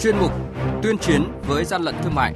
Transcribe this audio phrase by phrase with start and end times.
[0.00, 0.32] chuyên mục
[0.82, 2.34] tuyên chiến với gian lận thương mại.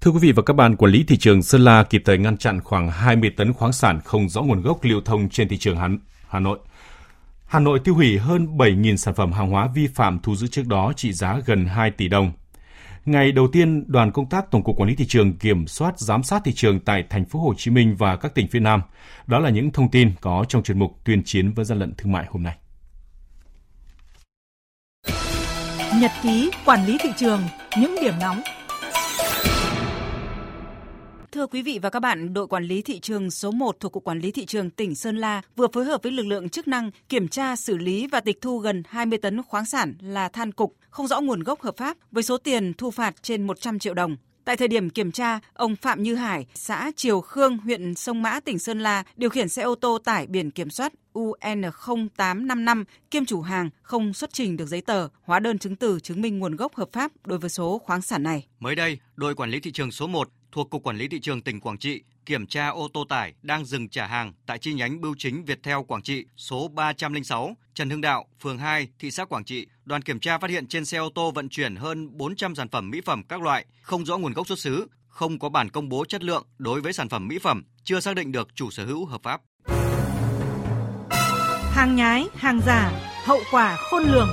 [0.00, 2.36] Thưa quý vị và các bạn, quản lý thị trường Sơn La kịp thời ngăn
[2.36, 5.76] chặn khoảng 20 tấn khoáng sản không rõ nguồn gốc lưu thông trên thị trường
[5.76, 5.88] Hà,
[6.28, 6.58] Hà Nội.
[7.46, 10.66] Hà Nội tiêu hủy hơn 7.000 sản phẩm hàng hóa vi phạm thu giữ trước
[10.66, 12.32] đó trị giá gần 2 tỷ đồng.
[13.06, 16.22] Ngày đầu tiên, đoàn công tác Tổng cục Quản lý thị trường kiểm soát giám
[16.22, 18.82] sát thị trường tại thành phố Hồ Chí Minh và các tỉnh phía Nam.
[19.26, 22.12] Đó là những thông tin có trong chuyên mục tuyên chiến với gian lận thương
[22.12, 22.56] mại hôm nay.
[26.00, 27.42] Nhật ký quản lý thị trường,
[27.80, 28.40] những điểm nóng
[31.32, 34.04] Thưa quý vị và các bạn, đội quản lý thị trường số 1 thuộc Cục
[34.04, 36.90] Quản lý Thị trường tỉnh Sơn La vừa phối hợp với lực lượng chức năng
[37.08, 40.76] kiểm tra, xử lý và tịch thu gần 20 tấn khoáng sản là than cục
[40.90, 44.16] không rõ nguồn gốc hợp pháp với số tiền thu phạt trên 100 triệu đồng.
[44.44, 48.40] Tại thời điểm kiểm tra, ông Phạm Như Hải, xã Triều Khương, huyện Sông Mã,
[48.40, 53.40] tỉnh Sơn La, điều khiển xe ô tô tải biển kiểm soát UN0855 kiêm chủ
[53.40, 56.74] hàng không xuất trình được giấy tờ, hóa đơn chứng từ chứng minh nguồn gốc
[56.74, 58.46] hợp pháp đối với số khoáng sản này.
[58.60, 61.42] Mới đây, đội quản lý thị trường số 1 thuộc Cục Quản lý Thị trường
[61.42, 65.00] tỉnh Quảng Trị kiểm tra ô tô tải đang dừng trả hàng tại chi nhánh
[65.00, 69.44] bưu chính Viettel Quảng Trị số 306 Trần Hưng Đạo, phường 2, thị xã Quảng
[69.44, 69.66] Trị.
[69.84, 72.90] Đoàn kiểm tra phát hiện trên xe ô tô vận chuyển hơn 400 sản phẩm
[72.90, 76.04] mỹ phẩm các loại không rõ nguồn gốc xuất xứ, không có bản công bố
[76.04, 79.06] chất lượng đối với sản phẩm mỹ phẩm, chưa xác định được chủ sở hữu
[79.06, 79.40] hợp pháp.
[81.72, 82.92] Hàng nhái, hàng giả,
[83.24, 84.28] hậu quả khôn lường.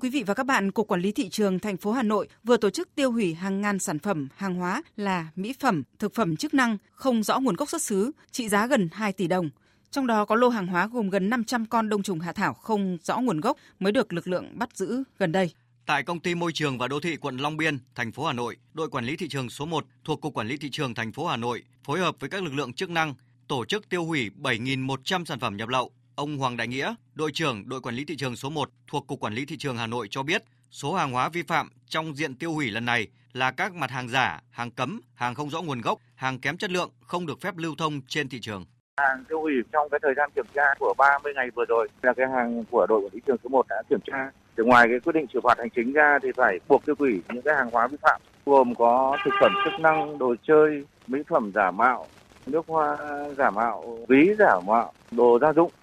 [0.00, 2.56] Quý vị và các bạn, Cục Quản lý Thị trường thành phố Hà Nội vừa
[2.56, 6.36] tổ chức tiêu hủy hàng ngàn sản phẩm, hàng hóa là mỹ phẩm, thực phẩm
[6.36, 9.50] chức năng không rõ nguồn gốc xuất xứ, trị giá gần 2 tỷ đồng.
[9.90, 12.98] Trong đó có lô hàng hóa gồm gần 500 con đông trùng hạ thảo không
[13.02, 15.50] rõ nguồn gốc mới được lực lượng bắt giữ gần đây.
[15.86, 18.56] Tại công ty môi trường và đô thị quận Long Biên, thành phố Hà Nội,
[18.74, 21.26] đội quản lý thị trường số 1 thuộc Cục Quản lý thị trường thành phố
[21.26, 23.14] Hà Nội phối hợp với các lực lượng chức năng
[23.48, 27.68] tổ chức tiêu hủy 7.100 sản phẩm nhập lậu Ông Hoàng Đại Nghĩa, đội trưởng
[27.68, 30.06] đội quản lý thị trường số 1 thuộc Cục Quản lý Thị trường Hà Nội
[30.10, 33.74] cho biết, số hàng hóa vi phạm trong diện tiêu hủy lần này là các
[33.74, 37.26] mặt hàng giả, hàng cấm, hàng không rõ nguồn gốc, hàng kém chất lượng không
[37.26, 38.64] được phép lưu thông trên thị trường.
[39.00, 42.12] Hàng tiêu hủy trong cái thời gian kiểm tra của 30 ngày vừa rồi là
[42.16, 44.30] cái hàng của đội quản lý thị trường số 1 đã kiểm tra.
[44.54, 47.22] Từ ngoài cái quyết định xử phạt hành chính ra thì phải buộc tiêu hủy
[47.28, 51.18] những cái hàng hóa vi phạm gồm có thực phẩm chức năng, đồ chơi, mỹ
[51.28, 52.06] phẩm giả mạo,
[52.46, 52.96] nước hoa
[53.38, 55.70] giả mạo, ví giả mạo, đồ gia dụng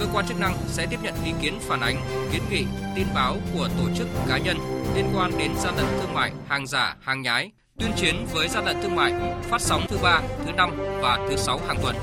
[0.00, 1.96] cơ quan chức năng sẽ tiếp nhận ý kiến phản ánh,
[2.32, 2.64] kiến nghị,
[2.96, 4.56] tin báo của tổ chức cá nhân
[4.94, 8.64] liên quan đến gian lận thương mại, hàng giả, hàng nhái, tuyên chiến với gian
[8.64, 9.12] lận thương mại
[9.42, 10.70] phát sóng thứ ba, thứ năm
[11.02, 11.96] và thứ sáu hàng tuần.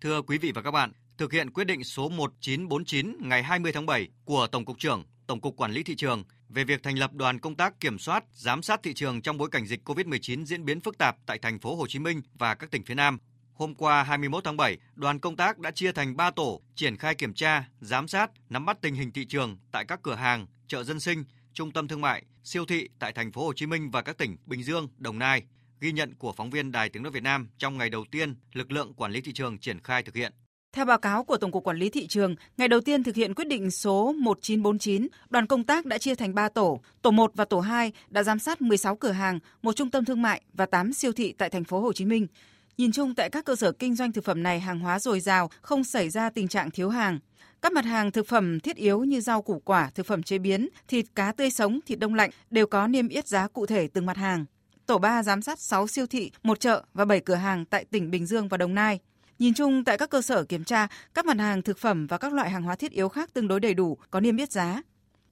[0.00, 3.86] Thưa quý vị và các bạn, thực hiện quyết định số 1949 ngày 20 tháng
[3.86, 7.12] 7 của Tổng cục trưởng Tổng cục Quản lý thị trường về việc thành lập
[7.14, 10.64] đoàn công tác kiểm soát, giám sát thị trường trong bối cảnh dịch COVID-19 diễn
[10.64, 13.18] biến phức tạp tại thành phố Hồ Chí Minh và các tỉnh phía Nam
[13.62, 17.14] Hôm qua 21 tháng 7, đoàn công tác đã chia thành 3 tổ triển khai
[17.14, 20.84] kiểm tra, giám sát, nắm bắt tình hình thị trường tại các cửa hàng, chợ
[20.84, 24.02] dân sinh, trung tâm thương mại, siêu thị tại thành phố Hồ Chí Minh và
[24.02, 25.42] các tỉnh Bình Dương, Đồng Nai.
[25.80, 28.72] Ghi nhận của phóng viên Đài Tiếng nói Việt Nam trong ngày đầu tiên lực
[28.72, 30.32] lượng quản lý thị trường triển khai thực hiện.
[30.72, 33.34] Theo báo cáo của Tổng cục Quản lý Thị trường, ngày đầu tiên thực hiện
[33.34, 36.80] quyết định số 1949, đoàn công tác đã chia thành 3 tổ.
[37.02, 40.22] Tổ 1 và tổ 2 đã giám sát 16 cửa hàng, một trung tâm thương
[40.22, 42.26] mại và 8 siêu thị tại thành phố Hồ Chí Minh.
[42.78, 45.50] Nhìn chung tại các cơ sở kinh doanh thực phẩm này hàng hóa dồi dào,
[45.62, 47.18] không xảy ra tình trạng thiếu hàng.
[47.62, 50.68] Các mặt hàng thực phẩm thiết yếu như rau củ quả, thực phẩm chế biến,
[50.88, 54.06] thịt cá tươi sống, thịt đông lạnh đều có niêm yết giá cụ thể từng
[54.06, 54.44] mặt hàng.
[54.86, 58.10] Tổ 3 giám sát 6 siêu thị, một chợ và 7 cửa hàng tại tỉnh
[58.10, 58.98] Bình Dương và Đồng Nai.
[59.38, 62.32] Nhìn chung tại các cơ sở kiểm tra, các mặt hàng thực phẩm và các
[62.32, 64.82] loại hàng hóa thiết yếu khác tương đối đầy đủ, có niêm yết giá.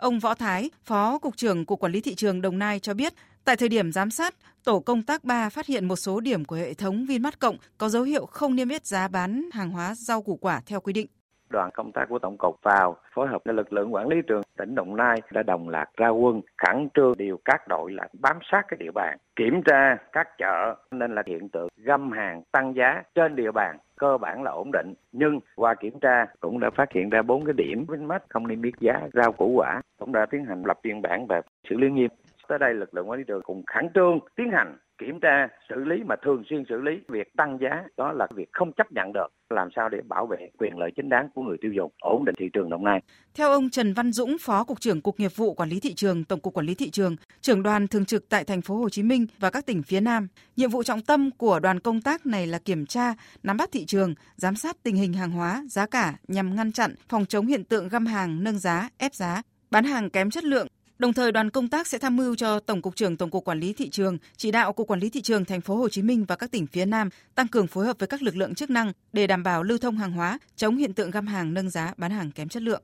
[0.00, 3.14] Ông Võ Thái, Phó Cục trưởng Cục Quản lý Thị trường Đồng Nai cho biết,
[3.44, 6.56] tại thời điểm giám sát, tổ công tác 3 phát hiện một số điểm của
[6.56, 10.23] hệ thống Vinmart Cộng có dấu hiệu không niêm yết giá bán hàng hóa rau
[10.23, 11.06] củ quả theo quy định.
[11.50, 14.43] Đoàn công tác của Tổng cục vào phối hợp với lực lượng quản lý trường
[14.58, 18.38] tỉnh Đồng Nai đã đồng loạt ra quân khẩn trương điều các đội là bám
[18.43, 22.76] sát cái địa bàn, kiểm tra các chợ nên là hiện tượng găm hàng tăng
[22.76, 24.94] giá trên địa bàn cơ bản là ổn định.
[25.12, 28.62] Nhưng qua kiểm tra cũng đã phát hiện ra bốn cái điểm Vinmart không niêm
[28.62, 31.91] yết giá rau củ quả cũng đã tiến hành lập biên bản và xử lý
[31.91, 32.11] nghiêm.
[32.49, 35.85] Tới đây lực lượng quản lý trường cùng khẩn trương tiến hành kiểm tra xử
[35.85, 39.12] lý mà thường xuyên xử lý việc tăng giá đó là việc không chấp nhận
[39.12, 42.25] được làm sao để bảo vệ quyền lợi chính đáng của người tiêu dùng ổn
[42.25, 43.00] định thị trường Đồng Nai.
[43.35, 46.25] Theo ông Trần Văn Dũng, Phó cục trưởng Cục Nghiệp vụ Quản lý thị trường,
[46.25, 49.02] Tổng cục Quản lý thị trường, trưởng đoàn thường trực tại thành phố Hồ Chí
[49.02, 52.47] Minh và các tỉnh phía Nam, nhiệm vụ trọng tâm của đoàn công tác này
[52.47, 56.14] là kiểm tra, nắm bắt thị trường, giám sát tình hình hàng hóa, giá cả
[56.29, 60.11] nhằm ngăn chặn, phòng chống hiện tượng găm hàng, nâng giá, ép giá, bán hàng
[60.11, 60.67] kém chất lượng,
[61.00, 63.61] Đồng thời đoàn công tác sẽ tham mưu cho Tổng cục trưởng Tổng cục Quản
[63.61, 66.25] lý thị trường, chỉ đạo Cục Quản lý thị trường thành phố Hồ Chí Minh
[66.25, 68.93] và các tỉnh phía Nam tăng cường phối hợp với các lực lượng chức năng
[69.12, 72.11] để đảm bảo lưu thông hàng hóa, chống hiện tượng găm hàng nâng giá, bán
[72.11, 72.82] hàng kém chất lượng.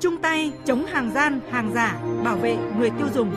[0.00, 3.30] Chung tay chống hàng gian, hàng giả, bảo vệ người tiêu dùng.